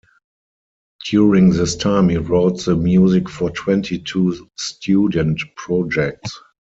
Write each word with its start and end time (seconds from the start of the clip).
During 1.11 1.51
this 1.51 1.75
time 1.75 2.09
he 2.09 2.17
wrote 2.17 2.65
the 2.65 2.75
music 2.75 3.29
for 3.29 3.51
twenty-two 3.51 4.49
student 4.57 5.39
projects. 5.55 6.39